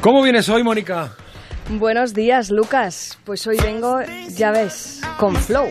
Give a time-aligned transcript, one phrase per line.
[0.00, 1.12] ¿Cómo vienes hoy, Mónica?
[1.68, 3.18] Buenos días, Lucas.
[3.24, 5.68] Pues hoy vengo, ya ves, con flow.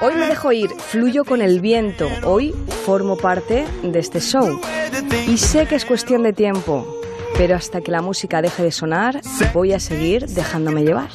[0.00, 2.08] Hoy me dejo ir, fluyo con el viento.
[2.24, 2.54] Hoy
[2.86, 4.58] formo parte de este show.
[5.26, 6.98] Y sé que es cuestión de tiempo,
[7.36, 9.20] pero hasta que la música deje de sonar,
[9.52, 11.10] voy a seguir dejándome llevar.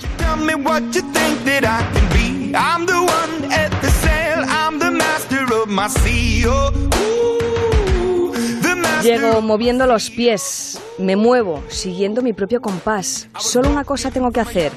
[9.04, 13.28] Llego moviendo los pies, me muevo, siguiendo mi propio compás.
[13.38, 14.72] Solo una cosa tengo que hacer,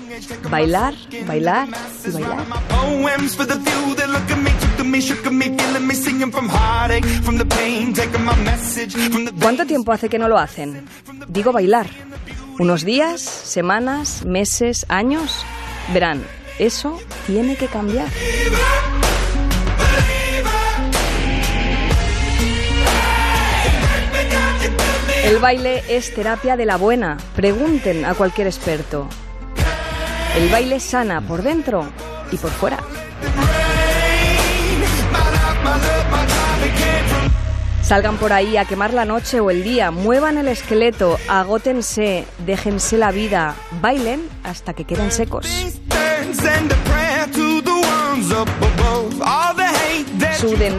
[0.51, 0.95] bailar,
[1.27, 1.69] bailar
[2.03, 2.39] y bailar.
[9.41, 10.85] ¿Cuánto tiempo hace que no lo hacen?
[11.29, 11.87] Digo bailar.
[12.59, 15.45] ¿Unos días, semanas, meses, años?
[15.95, 16.25] Verán,
[16.59, 18.09] eso tiene que cambiar.
[25.27, 27.17] El baile es terapia de la buena.
[27.35, 29.09] Pregunten a cualquier experto.
[30.37, 31.85] El baile sana por dentro
[32.31, 32.79] y por fuera.
[37.83, 42.97] Salgan por ahí a quemar la noche o el día, muevan el esqueleto, agótense, déjense
[42.97, 45.45] la vida, bailen hasta que queden secos.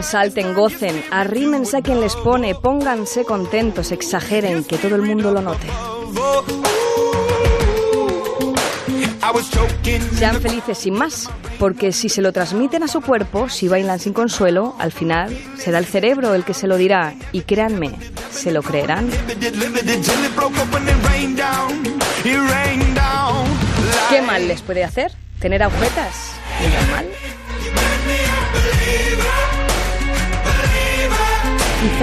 [0.02, 5.42] Salten, gocen, arrímense a quien les pone, pónganse contentos, exageren, que todo el mundo lo
[5.42, 5.66] note.
[10.16, 14.14] Sean felices sin más, porque si se lo transmiten a su cuerpo, si bailan sin
[14.14, 17.92] consuelo, al final será el cerebro el que se lo dirá, y créanme,
[18.30, 19.10] se lo creerán.
[24.08, 25.12] ¿Qué mal les puede hacer?
[25.40, 26.32] ¿Tener agujetas?
[26.90, 27.06] mal?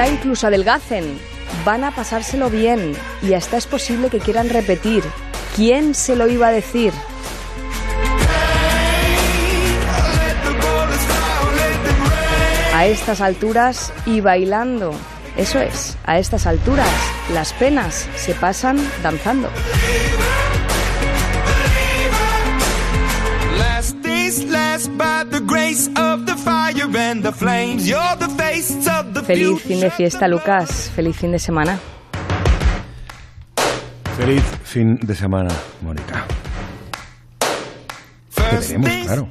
[0.04, 1.18] Incluso adelgacen.
[1.64, 5.04] Van a pasárselo bien y hasta es posible que quieran repetir.
[5.56, 6.94] ¿Quién se lo iba a decir?
[12.74, 14.94] A estas alturas y bailando.
[15.38, 16.90] Eso es, a estas alturas
[17.34, 19.50] las penas se pasan danzando.
[29.26, 30.92] Feliz fin de fiesta, Lucas.
[30.96, 31.80] Feliz fin de semana.
[34.18, 36.26] Feliz fin de semana, Mónica.
[38.34, 39.28] Te veremos, claro.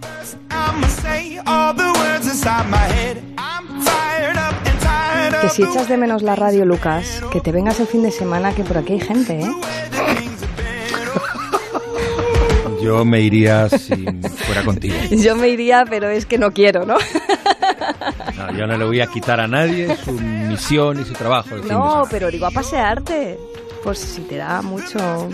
[5.41, 8.55] Que si echas de menos la radio, Lucas, que te vengas el fin de semana,
[8.55, 9.51] que por aquí hay gente, ¿eh?
[12.83, 14.05] Yo me iría si
[14.47, 14.95] fuera contigo.
[15.11, 16.97] Yo me iría, pero es que no quiero, ¿no?
[18.37, 21.57] No, yo no le voy a quitar a nadie su misión y su trabajo.
[21.69, 23.39] No, pero digo a pasearte.
[23.83, 25.29] Pues si te da mucho.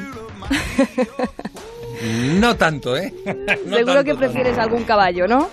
[2.02, 3.12] No tanto, ¿eh?
[3.68, 5.50] Seguro que prefieres algún caballo, ¿no?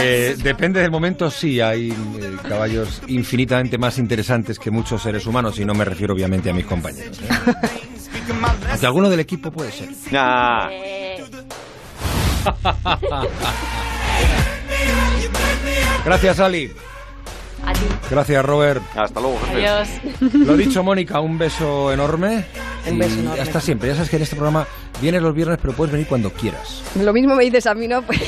[0.00, 1.60] Eh, depende del momento, sí.
[1.60, 6.50] Hay eh, caballos infinitamente más interesantes que muchos seres humanos y no me refiero obviamente
[6.50, 7.20] a mis compañeros.
[7.20, 7.28] ¿eh?
[8.70, 9.88] Aunque alguno del equipo puede ser.
[16.04, 16.72] Gracias, Ali.
[17.64, 17.80] A ti.
[18.10, 18.82] Gracias, Robert.
[18.96, 19.66] Hasta luego, jefe.
[19.66, 19.88] Adiós.
[20.34, 22.44] Lo dicho, Mónica, un beso enorme.
[22.88, 23.40] Un beso Y enorme.
[23.40, 23.88] Hasta siempre.
[23.88, 24.66] Ya sabes que en este programa
[25.00, 26.82] vienes los viernes, pero puedes venir cuando quieras.
[26.94, 28.02] Lo mismo me dices a mí, ¿no?
[28.06, 28.20] Pues...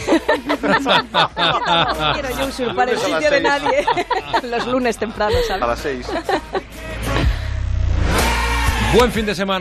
[0.82, 0.90] no
[2.14, 3.86] quiero yo usurpar el sitio de nadie.
[4.42, 6.06] Los lunes temprano, A las seis.
[8.94, 9.56] Buen fin de semana.